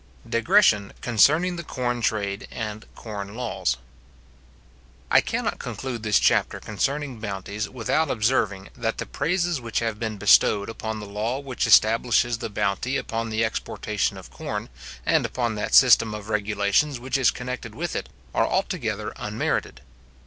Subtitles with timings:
[0.27, 3.77] Digression concerning the Corn Trade and Corn Laws.
[5.11, 10.17] I cannot conclude this chapter concerning bounties, without observing, that the praises which have been
[10.17, 14.69] bestowed upon the law which establishes the bounty upon the exportation of corn,
[15.05, 19.81] and upon that system of regulations which is connected with it, are altogether unmerited.